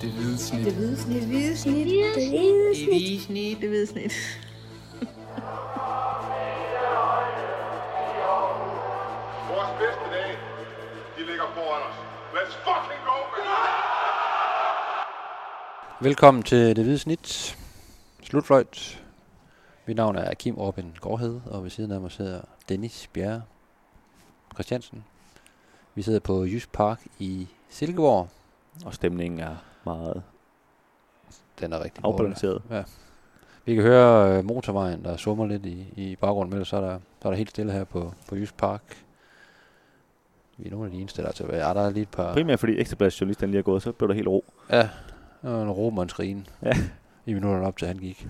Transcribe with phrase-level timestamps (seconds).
[0.00, 0.64] Det hvide snit.
[0.64, 1.20] Det hvide snit.
[1.20, 1.86] Det hvide snit.
[1.86, 2.30] Det hvide Det
[2.88, 3.60] hvide snit.
[3.60, 4.12] Det hvide snit.
[9.50, 10.36] Vores bedste dage,
[11.16, 11.94] de ligger foran os.
[12.34, 13.46] Let's fucking go, man!
[16.00, 17.58] Velkommen til Det Hvide Snit.
[18.22, 19.04] Slutfløjt.
[19.86, 23.42] Mit navn er Kim Robin Gårdhed, og ved siden af mig sidder Dennis Bjerre
[24.54, 25.04] Christiansen.
[25.94, 28.28] Vi sidder på Jysk Park i Silkeborg.
[28.84, 29.56] Og stemningen er
[29.86, 30.22] meget
[31.60, 32.62] Den er rigtig afbalanceret.
[32.70, 32.82] Ja.
[33.64, 36.98] Vi kan høre øh, motorvejen, der summer lidt i, i baggrunden, men så er, der,
[37.22, 38.82] så er der helt stille her på, på Jysk Park.
[40.58, 41.66] Vi er nogle af de eneste, der er tilbage.
[41.68, 42.32] Ja, der er lige et par...
[42.32, 44.44] Primært fordi Ekstrabladets journalisten lige er gået, så blev der helt ro.
[44.70, 44.88] Ja,
[45.42, 46.72] og en romanskrin Ja.
[47.26, 48.28] i minutterne op til han gik.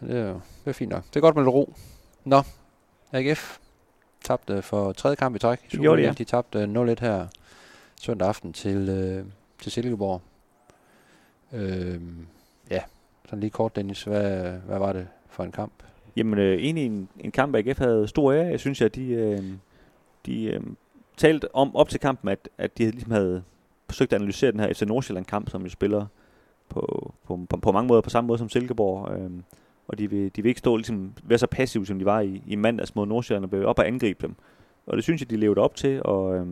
[0.00, 1.04] Det er jo det er fint nok.
[1.08, 1.74] Det er godt med lidt ro.
[2.24, 2.42] Nå,
[3.12, 3.58] AGF
[4.24, 5.58] tabte for tredje kamp i træk.
[5.58, 6.14] i Det gjorde de, Superligaen.
[6.14, 7.26] De tabte 0-1 her
[8.02, 9.24] søndag aften til, øh,
[9.62, 10.22] til Silkeborg.
[11.52, 12.26] Øhm,
[12.70, 12.82] ja,
[13.24, 14.02] sådan lige kort, Dennis.
[14.04, 15.72] Hvad, hvad var det for en kamp?
[16.16, 18.46] Jamen øh, egentlig en, en kamp, AGF havde stor ære.
[18.46, 19.42] Jeg synes, at de, øh,
[20.26, 20.60] de øh,
[21.16, 23.42] talte om op til kampen, at, at de ligesom havde
[23.86, 26.06] forsøgt at analysere den her FC Nordsjælland-kamp, som jo spiller
[26.68, 29.18] på, på, på, på mange måder på samme måde som Silkeborg.
[29.18, 29.30] Øh,
[29.88, 32.42] og de vil, de vil ikke stå ligesom, være så passive, som de var i,
[32.46, 34.34] i mandags mod Nordsjælland, og blive op og angribe dem.
[34.86, 36.46] Og det synes jeg, de levede op til, og, øh,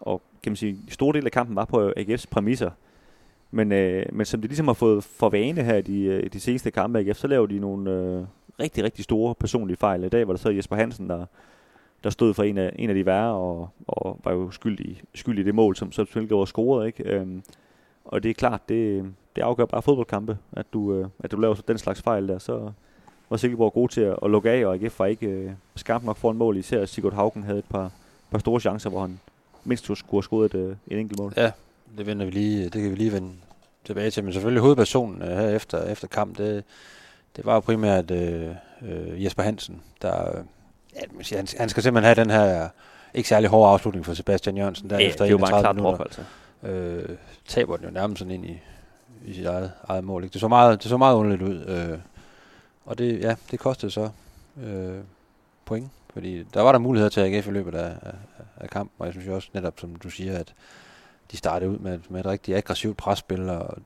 [0.00, 2.70] og kan man sige, en stor del af kampen var på AGF's præmisser.
[3.54, 6.40] Men, øh, men som de ligesom har fået for vane her i de, øh, de
[6.40, 8.24] seneste kampe af AGF, så laver de nogle øh,
[8.60, 10.04] rigtig, rigtig store personlige fejl.
[10.04, 11.26] I dag var der så Jesper Hansen, der,
[12.04, 15.42] der stod for en af, en af de værre, og, og var jo skyldig, skyldig
[15.42, 16.86] i det mål, som, som Silkeborg scorede.
[16.86, 17.04] Ikke?
[17.04, 17.42] Øhm,
[18.04, 21.54] og det er klart, det, det afgør bare fodboldkampe, at du, øh, at du laver
[21.54, 22.38] så den slags fejl der.
[22.38, 22.72] Så
[23.30, 26.16] var Silkeborg god til at, at lukke af, og AGF var ikke øh, skarp nok
[26.16, 26.56] for en mål.
[26.56, 27.90] Især Sigurd Haugen havde et par,
[28.30, 29.20] par store chancer, hvor han
[29.64, 31.32] mindst skulle have scoret et, øh, et enkelt mål.
[31.36, 31.50] Ja,
[31.98, 33.32] det, vender vi lige, det kan vi lige vende
[33.84, 34.24] tilbage til.
[34.24, 36.64] Men selvfølgelig hovedpersonen øh, her efter, efter kamp, det,
[37.36, 38.50] det var jo primært øh,
[38.82, 40.38] øh, Jesper Hansen, der...
[40.38, 40.44] Øh,
[41.32, 42.68] ja, han, han skal simpelthen have den her
[43.14, 44.90] ikke særlig hårde afslutning for Sebastian Jørgensen.
[44.90, 46.22] Der Ja, efter det er jo bare en 31 klar drop, minutter.
[46.62, 47.08] altså.
[47.10, 47.16] øh,
[47.46, 48.60] taber den jo nærmest sådan ind i,
[49.24, 50.24] i sit eget, eget mål.
[50.24, 50.32] Ikke?
[50.32, 51.64] Det, så meget, det så meget underligt ud.
[51.66, 51.98] Øh,
[52.84, 54.08] og det, ja, det kostede så
[54.64, 54.98] øh,
[55.64, 55.90] point.
[56.12, 58.14] Fordi der var der muligheder til AGF i løbet af, af,
[58.56, 60.54] af kampen, og jeg synes jo også netop, som du siger, at
[61.32, 63.78] de startede ud med, med et rigtig aggressivt presspil, og,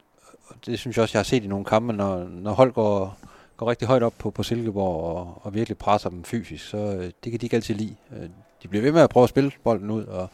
[0.46, 3.18] og det synes jeg også, jeg har set i nogle kampe, når, når hold går,
[3.56, 7.10] går rigtig højt op på, på Silkeborg og, og virkelig presser dem fysisk, så øh,
[7.24, 7.96] det kan de ikke altid lide.
[8.12, 8.28] Øh,
[8.62, 10.28] de bliver ved med at prøve at spille bolden ud, og,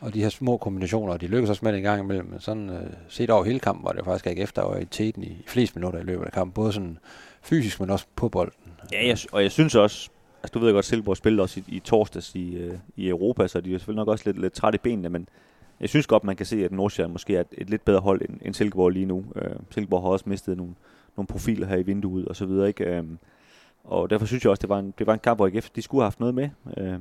[0.00, 2.40] og de her små kombinationer, og de lykkes også med det en gang imellem, men
[2.40, 5.26] sådan øh, set over hele kampen var det faktisk ikke efter, og i teten i,
[5.26, 6.98] i flest minutter i løbet af kampen, både sådan
[7.42, 8.72] fysisk, men også på bolden.
[8.92, 10.10] Ja, jeg, og jeg synes også,
[10.42, 13.60] altså du ved godt, Silkeborg spillede også i, i torsdags i, øh, i Europa, så
[13.60, 15.28] de er selvfølgelig nok også lidt, lidt trætte i benene, men
[15.80, 18.22] jeg synes godt, man kan se, at Nordsjælland måske er et, et lidt bedre hold
[18.28, 19.24] end, end Silkeborg lige nu.
[19.36, 20.74] Øh, Silkeborg har også mistet nogle,
[21.16, 22.84] nogle profiler her i vinduet og så videre, ikke?
[22.84, 23.04] Øh,
[23.84, 25.82] og derfor synes jeg også, det var en, det var en kamp, hvor IKF de
[25.82, 26.48] skulle have haft noget med.
[26.76, 27.00] Øh,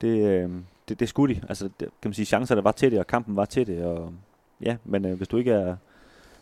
[0.00, 0.50] det, øh,
[0.88, 1.40] det, det skulle de.
[1.48, 4.12] Altså, det, kan man sige, chancerne var til det, og kampen var til det, og
[4.60, 5.76] ja, men øh, hvis du ikke er,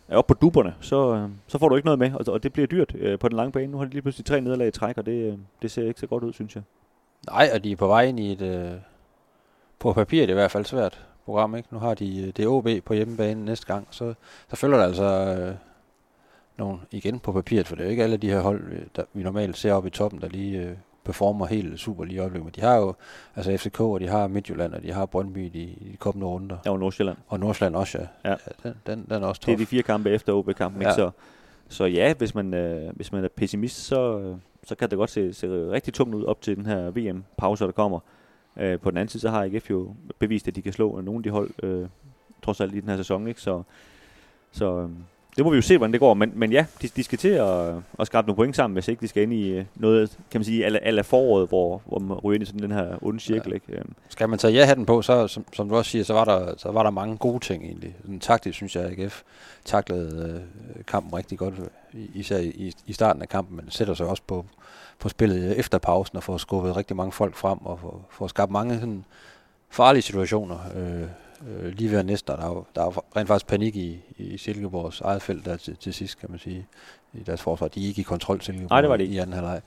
[0.07, 2.53] er oppe på duberne, så, øh, så får du ikke noget med, og, og det
[2.53, 3.71] bliver dyrt øh, på den lange bane.
[3.71, 5.99] Nu har de lige pludselig tre nederlag i træk, og det, øh, det ser ikke
[5.99, 6.63] så godt ud, synes jeg.
[7.27, 8.71] Nej, og de er på vej ind i et, øh,
[9.79, 11.67] på papir er det i hvert fald svært program, ikke?
[11.71, 14.13] Nu har de øh, det OB på hjemmebane næste gang, så,
[14.49, 15.03] så følger der altså
[15.39, 15.55] øh,
[16.57, 19.03] nogle igen på papiret, for det er jo ikke alle de her hold, øh, der
[19.13, 20.71] vi normalt ser oppe i toppen, der lige øh,
[21.03, 22.45] performer helt super lige i øjeblikket.
[22.45, 22.93] Men de har jo
[23.35, 26.27] altså FCK, og de har Midtjylland, og de har Brøndby i de, i de kommende
[26.27, 26.57] runder.
[26.65, 27.17] Jeg var Nordsjælland.
[27.27, 28.29] Og Nordsjælland også, ja.
[28.29, 28.35] Ja.
[28.63, 29.59] den, den, den er også Det er tof.
[29.59, 30.87] de fire kampe efter OB-kampen, Ja.
[30.87, 30.95] ikke?
[30.95, 31.11] Så,
[31.69, 35.09] så ja, hvis man, øh, hvis man er pessimist, så, øh, så kan det godt
[35.09, 37.99] se, se rigtig tungt ud op til den her VM-pause, der kommer.
[38.57, 41.19] Øh, på den anden side, så har AGF jo bevist, at de kan slå nogle
[41.19, 41.87] af de hold, øh,
[42.41, 43.41] trods alt i den her sæson, ikke?
[43.41, 43.63] Så,
[44.51, 44.89] så øh,
[45.37, 46.13] det må vi jo se, hvordan det går.
[46.13, 49.01] Men, men ja, de, de skal til at, at skrabe nogle point sammen, hvis ikke
[49.01, 52.17] de skal ind i øh, noget, kan man sige, alle, alle foråret, hvor, hvor man
[52.17, 53.53] ryger ind i sådan den her onde cirkel, Ja.
[53.53, 53.73] ikke?
[53.73, 56.53] Øh, Skal man tage ja-hatten på, så som, som du også siger, så var der,
[56.57, 57.95] så var der mange gode ting egentlig.
[58.01, 59.21] Sådan taktisk synes jeg, at AGF
[59.65, 60.41] taklede
[60.75, 61.53] øh, kampen rigtig godt,
[61.93, 64.45] i- især i, i starten af kampen, men sætter sig også på,
[64.99, 68.51] på spillet efter pausen og får skubbet rigtig mange folk frem og får, får skabt
[68.51, 69.05] mange sådan,
[69.69, 70.57] farlige situationer.
[70.75, 71.03] Øh,
[71.49, 74.37] øh, lige ved næste, der er jo, der er jo rent faktisk panik i, i
[74.37, 76.67] Silkeborgs eget felt der til, til sidst, kan man sige,
[77.13, 77.67] i deres forsvar.
[77.67, 79.15] De er ikke i kontrol, Silkeborg, Nej, det var de ikke.
[79.15, 79.61] i anden halvleg.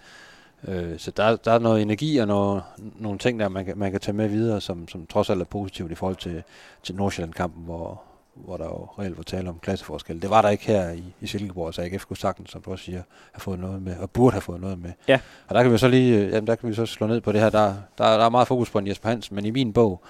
[0.68, 2.62] Øh, så der, der er noget energi og noget,
[2.98, 5.44] nogle ting, der man kan, man kan tage med videre, som, som trods alt er
[5.44, 6.42] positivt i forhold til,
[6.82, 8.02] til Nordsjælland-kampen, hvor,
[8.34, 10.22] hvor der jo reelt var tale om klasseforskel.
[10.22, 12.84] Det var der ikke her i, i Silkeborg, så AGF kunne sagtens, som du også
[12.84, 13.02] siger,
[13.32, 14.90] have fået noget med, og burde have fået noget med.
[15.08, 15.20] Ja.
[15.48, 17.32] Og der kan vi så lige, øh, jamen der kan vi så slå ned på
[17.32, 19.72] det her, der, der, der er meget fokus på en Jesper Hansen, men i min
[19.72, 20.02] bog,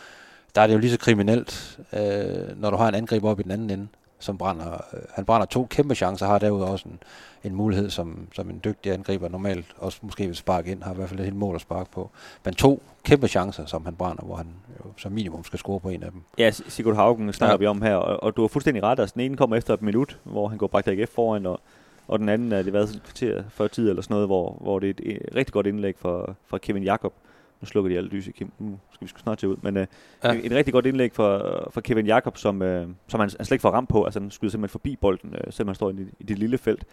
[0.55, 3.43] der er det jo lige så kriminelt, øh, når du har en angriber op i
[3.43, 3.89] den anden ende,
[4.19, 6.99] som brænder, øh, han brænder to kæmpe chancer, har derudover også en,
[7.45, 10.97] en mulighed, som, som en dygtig angriber normalt også måske vil sparke ind, har i
[10.97, 12.11] hvert fald et helt mål at sparke på.
[12.45, 14.47] Men to kæmpe chancer, som han brænder, hvor han
[14.79, 16.21] jo som minimum skal score på en af dem.
[16.39, 17.59] Ja, Sigurd Haugen snakker ja.
[17.59, 19.01] vi om her, og, og du har fuldstændig ret.
[19.01, 21.61] Altså, den ene kommer efter et minut, hvor han går Bragt AGF foran, og,
[22.09, 24.79] og den anden er det været et kvarter før tid eller sådan noget, hvor, hvor
[24.79, 27.13] det er et, et rigtig godt indlæg fra, fra Kevin Jakob.
[27.61, 28.53] Nu slukker de alle lys i Kim.
[28.59, 29.57] Nu skal vi snart til ud.
[29.63, 29.87] Men øh,
[30.25, 30.33] ja.
[30.33, 31.39] et, et, rigtig godt indlæg fra,
[31.71, 34.05] fra Kevin Jakob, som, øh, som han, han slet ikke får ramt på.
[34.05, 36.85] Altså han skyder simpelthen forbi bolden, øh, selvom han står i, i det lille felt.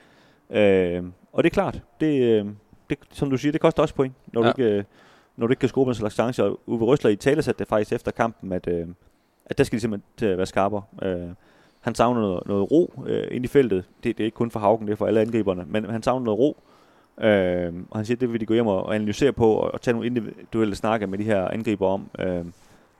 [0.49, 2.45] Øh, og det er klart, det, øh,
[2.89, 4.51] det, som du siger, det koster også point, når, ja.
[4.51, 4.83] du, ikke, øh,
[5.37, 6.43] når du ikke kan score med en slags chance.
[6.43, 8.87] Og Uwe Røsler i tale satte det faktisk efter kampen, at, øh,
[9.45, 10.83] at der skal de simpelthen være skarpere.
[11.01, 11.29] Øh,
[11.81, 13.85] han savner noget, noget ro øh, ind i feltet.
[14.03, 15.65] Det, det er ikke kun for Haugen, det er for alle angriberne.
[15.67, 16.57] Men han savner noget ro.
[17.21, 19.81] Øh, og han siger, at det vil de gå hjem og analysere på, og, og
[19.81, 22.45] tage nogle individuelle snakker med de her angriber om, øh,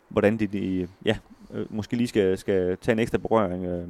[0.09, 1.17] hvordan de, de ja,
[1.53, 3.87] øh, måske lige skal, skal tage en ekstra berøring, øh,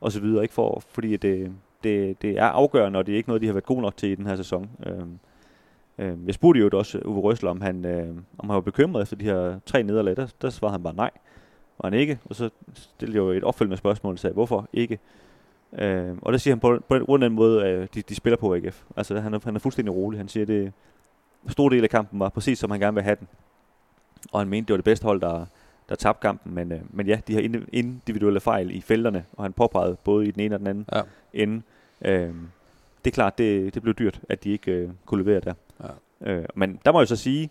[0.00, 0.42] og så videre.
[0.42, 1.52] Ikke for, fordi det,
[1.84, 4.08] det, det er afgørende, og det er ikke noget, de har været gode nok til
[4.08, 4.70] i den her sæson.
[4.86, 5.02] Øh,
[5.98, 8.08] øh, jeg spurgte jo også øh, Uwe Røsler, om han, øh,
[8.38, 10.16] om han var bekymret efter de her tre nederlag.
[10.16, 11.10] Der, der svarede han bare nej,
[11.82, 12.18] var han ikke.
[12.24, 14.98] Og så stillede jeg jo et opfølgende spørgsmål og sagde, hvorfor ikke?
[15.78, 18.54] Øh, og det siger han på, på den, den måde, øh, de, de spiller på
[18.54, 18.82] AGF.
[18.96, 20.20] Altså han er, han er fuldstændig rolig.
[20.20, 20.72] Han siger, at det
[21.48, 23.28] stor del af kampen var præcis som han gerne vil have den.
[24.32, 25.46] Og han mente, det var det bedste hold, der,
[25.88, 26.54] der tabte kampen.
[26.54, 30.30] Men, øh, men ja, de har individuelle fejl i felterne, og han påpegede både i
[30.30, 31.02] den ene og den anden ja.
[31.32, 31.62] ende.
[32.02, 32.34] Øh,
[33.04, 35.54] det er klart, det, det blev dyrt, at de ikke øh, kunne levere der.
[35.80, 36.32] Ja.
[36.32, 37.50] Øh, men der må jeg så sige,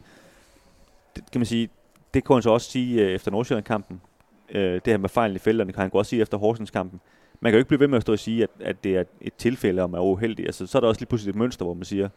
[1.16, 1.70] det, kan man sige,
[2.14, 4.02] det kunne han så også sige øh, efter Nordsjælland-kampen.
[4.50, 7.02] Øh, det her med fejlen i felterne kan han også sige efter Horsens-kampen
[7.42, 9.04] man kan jo ikke blive ved med at stå og sige, at, at det er
[9.22, 10.46] et tilfælde, om man er uheldig.
[10.46, 12.10] Altså, så er der også lige pludselig et mønster, hvor man siger,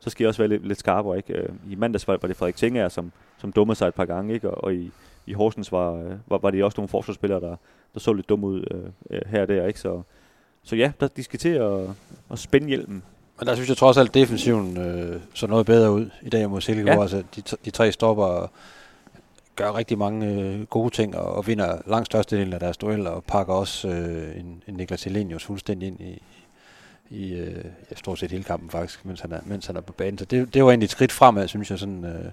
[0.00, 1.16] så skal jeg også være lidt, lidt skarpere.
[1.16, 1.34] Ikke?
[1.34, 4.50] Øh, I mandags var det Frederik Tinger, som, som dummede sig et par gange, ikke?
[4.50, 4.90] og, og i,
[5.26, 7.56] i Horsens var, øh, var, var det også nogle forsvarsspillere, der,
[7.94, 9.66] der så lidt dumme ud øh, øh, her og der.
[9.66, 9.80] Ikke?
[9.80, 10.02] Så,
[10.62, 11.80] så ja, der, de skal til at,
[12.30, 13.02] at spænde hjelmen.
[13.38, 16.50] Men der synes jeg trods alt, at defensiven øh, så noget bedre ud i dag
[16.50, 16.94] mod Silkeborg.
[16.94, 17.02] Ja.
[17.02, 18.50] Altså, de, de tre stopper
[19.60, 23.24] gør rigtig mange øh, gode ting og, og vinder langt størstedelen af deres dueller og
[23.24, 26.22] pakker også øh, en, en Niklas Elenius fuldstændig ind i,
[27.10, 29.92] i øh, ja, stort set hele kampen faktisk, mens han er, mens han er på
[29.92, 30.18] banen.
[30.18, 32.30] Så det, det var egentlig et skridt fremad, synes jeg, sådan, øh,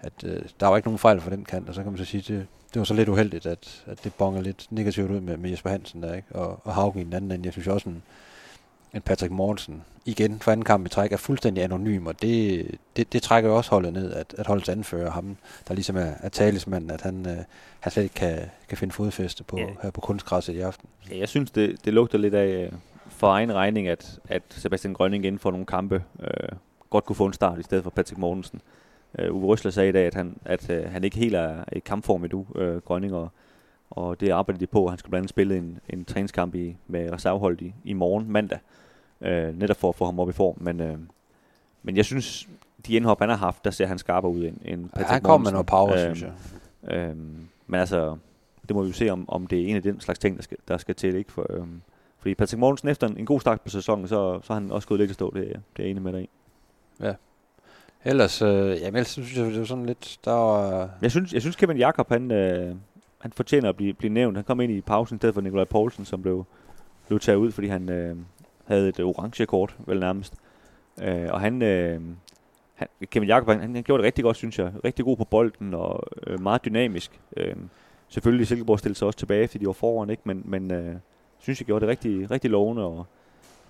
[0.00, 2.04] at øh, der var ikke nogen fejl for den kant, og så kan man så
[2.04, 5.36] sige, det, det var så lidt uheldigt, at, at det bonger lidt negativt ud med,
[5.36, 6.28] med Jesper Hansen der, ikke?
[6.34, 7.44] Og, og Haugen i den anden ende.
[7.44, 8.02] Jeg synes også, en,
[8.94, 13.12] en Patrick Mortensen igen for anden kamp i træk er fuldstændig anonym, og det, det,
[13.12, 15.36] det trækker jo også holdet ned, at, at holdets anfører ham,
[15.68, 17.36] der ligesom er, er talismanden, at han, øh,
[17.80, 18.38] han slet ikke kan,
[18.68, 19.66] kan finde fodfæste på, ja.
[19.82, 20.88] her på kunstgræsset i aften.
[21.10, 22.72] Ja, jeg synes, det, det lugter lidt af øh,
[23.08, 26.48] for egen regning, at, at Sebastian Grønning inden for nogle kampe øh,
[26.90, 28.60] godt kunne få en start i stedet for Patrick Mortensen.
[29.18, 31.78] Uh, Uwe Røsler sagde i dag, at han, at uh, han ikke helt er i
[31.78, 33.28] kampform endnu, uh, Grønning, og,
[33.94, 34.88] og det arbejder de på.
[34.88, 38.58] Han skal blandt andet spille en, en træningskamp i, med reservehold i, i morgen, mandag
[39.20, 40.56] øh, netop for at få ham op i form.
[40.60, 40.98] Men, øh,
[41.82, 42.48] men jeg synes,
[42.86, 45.22] de indhop, han har haft, der ser han skarpere ud end, end Patrick ja, han
[45.22, 46.32] kommer med noget power, øh, synes jeg.
[46.96, 47.16] Øh,
[47.66, 48.16] men altså,
[48.68, 50.42] det må vi jo se, om, om det er en af den slags ting, der
[50.42, 51.14] skal, der skal til.
[51.14, 51.32] Ikke?
[51.32, 51.66] For, øh,
[52.18, 54.88] fordi Patrick Mortensen efter en, en god start på sæsonen, så, så har han også
[54.88, 56.28] gået lidt at stå, det, det er jeg enig med dig i.
[57.00, 57.14] Ja.
[58.04, 60.90] Ellers, øh, jamen, ellers synes jeg, det er sådan lidt, der var...
[61.02, 62.74] Jeg synes, jeg synes Kevin Jakob, han, øh,
[63.24, 64.36] han fortjener at blive, blive nævnt.
[64.36, 66.44] Han kom ind i pausen i stedet for Nikolaj Poulsen, som blev,
[67.06, 68.16] blev taget ud, fordi han, øh,
[68.64, 70.34] havde et orange kort, vel nærmest.
[71.02, 72.00] Øh, og han, øh,
[72.74, 74.72] han, Kevin Jakob, han, han gjorde det rigtig godt, synes jeg.
[74.84, 77.20] Rigtig god på bolden og øh, meget dynamisk.
[77.36, 77.56] Øh,
[78.08, 80.22] selvfølgelig Silkeborg stillede sig også tilbage, fordi de var foran, ikke?
[80.24, 80.94] men, men øh,
[81.38, 82.84] synes jeg gjorde det rigtig, rigtig lovende.
[82.84, 83.06] Og,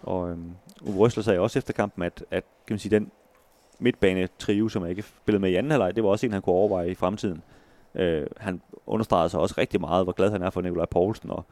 [0.02, 0.38] og øh,
[0.82, 3.11] Uwe Røsler sagde også efter kampen, at, at kan man sige, den
[3.78, 6.42] midtbane trio, som jeg ikke spillede med i anden halvleg, det var også en, han
[6.42, 7.42] kunne overveje i fremtiden.
[7.94, 11.44] Øh, han understregede sig også rigtig meget, hvor glad han er for Nikolaj Poulsen, og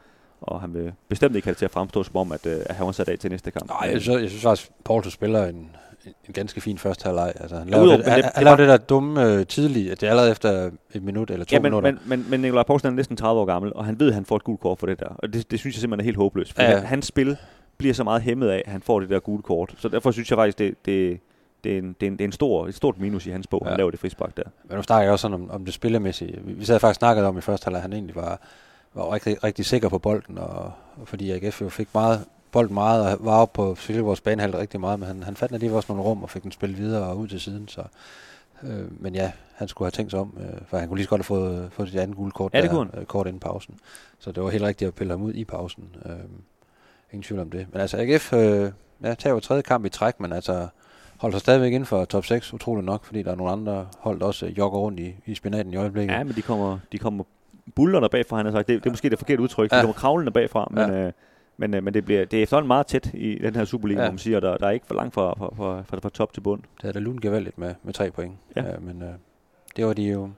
[0.43, 2.75] og han vil bestemt ikke have det til at fremstå som om, at, øh, at
[2.75, 3.69] han var sat af til næste kamp.
[3.69, 7.33] Nej, jeg synes, jeg synes faktisk, at Poulsen spiller en, en ganske fin første halvleg.
[7.39, 10.07] Altså, han lavede, det, han, det, han lavede det der dumme øh, tidligt, at det
[10.07, 11.91] er allerede efter et minut eller to ja, men, minutter.
[11.91, 14.25] Men, men, men Nikolaj Poulsen er næsten 30 år gammel, og han ved, at han
[14.25, 15.07] får et gult kort for det der.
[15.07, 16.53] Og det, det synes jeg simpelthen er helt håbløst.
[16.53, 16.79] For ja.
[16.79, 17.37] hans spil
[17.77, 19.73] bliver så meget hæmmet af, at han får det der gule kort.
[19.77, 21.19] Så derfor synes jeg faktisk, det, det,
[21.63, 23.47] det er, en, det er, en, det er en stor, et stort minus i hans
[23.47, 23.69] bog, ja.
[23.69, 24.43] han laver det frispark der.
[24.63, 26.39] Men nu snakker jeg også sådan om, om det spillemæssige.
[26.43, 28.39] Vi, vi sad faktisk snakket om i første halvleg, at han egentlig var
[28.93, 33.05] var rigtig, rigtig sikker på bolden, og, og fordi AGF jo fik meget, bolden meget,
[33.05, 36.09] og var oppe på Silkeborgs banehalde rigtig meget, men han, han fandt lige også nogle
[36.09, 37.83] rum og fik den spillet videre og ud til siden, så
[38.63, 41.09] øh, men ja, han skulle have tænkt sig om, øh, for han kunne lige så
[41.09, 43.79] godt have fået, fået sit andet gule kort, ja, det der, øh, kort inden pausen.
[44.19, 45.95] Så det var helt rigtigt at pille ham ud i pausen.
[46.05, 46.15] Øh,
[47.11, 47.67] ingen tvivl om det.
[47.71, 48.71] Men altså AGF øh,
[49.03, 50.67] ja, tager jo tredje kamp i træk, men altså
[51.23, 54.19] holder sig stadigvæk inden for top 6, utroligt nok, fordi der er nogle andre hold,
[54.19, 56.13] der også jogger rundt i, i spinaten i øjeblikket.
[56.13, 57.23] Ja, men de kommer, de kommer
[57.75, 58.67] bullerne bagfra, han har sagt.
[58.67, 59.71] Det, det er måske det forkerte udtryk.
[59.71, 59.77] Ja.
[59.77, 61.05] De kommer kravlende bagfra, men, ja.
[61.07, 61.11] øh,
[61.57, 64.09] Men, øh, men det, bliver, det er efterhånden meget tæt i den her Superliga, ja.
[64.09, 66.41] Man siger, der, der er ikke for langt fra, fra, fra, fra, fra top til
[66.41, 66.61] bund.
[66.81, 68.33] Det er da lunt gevaldigt med, med tre point.
[68.55, 68.61] Ja.
[68.63, 69.09] Ja, men øh,
[69.75, 70.29] det var de jo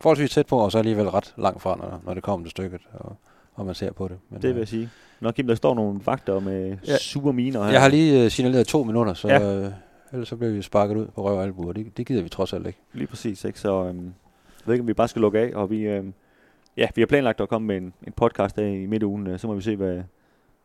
[0.00, 2.80] forholdsvis tæt på, og så alligevel ret langt fra, når, når det kom til stykket,
[2.92, 3.16] og,
[3.54, 4.16] og man ser på det.
[4.30, 4.90] Men, Det vil jeg sige.
[5.20, 6.96] Nå Kim, der står nogle vagter med ja.
[6.98, 7.70] Super miner her.
[7.72, 9.38] jeg har lige øh, signaleret to minutter, så Ja.
[9.38, 9.64] ja.
[9.64, 9.70] øh,
[10.16, 12.66] ellers så bliver vi sparket ud på røv og det, det gider vi trods alt
[12.66, 12.78] ikke.
[12.92, 13.60] Lige præcis, ikke?
[13.60, 16.14] Så øhm, jeg ved ikke, om vi bare skal lukke af, og vi, øhm,
[16.76, 19.46] ja, vi har planlagt at komme med en, en podcast af i midtugen, øh, så
[19.46, 20.02] må vi se, hvad,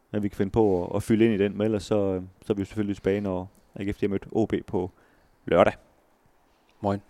[0.10, 2.22] hvad vi kan finde på at, at fylde ind i den, men ellers så, øh,
[2.46, 4.92] så er vi jo selvfølgelig tilbage, når AGF har mødt OB på
[5.46, 5.74] lørdag.
[6.82, 7.02] Moin.